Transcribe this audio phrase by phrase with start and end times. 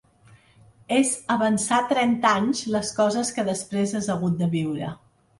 [0.99, 4.89] És avançar trenta anys les coses que després has hagut de viure.